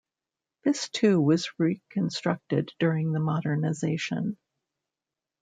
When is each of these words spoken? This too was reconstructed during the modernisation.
This 0.63 0.89
too 0.89 1.21
was 1.21 1.51
reconstructed 1.59 2.73
during 2.79 3.11
the 3.11 3.19
modernisation. 3.19 4.35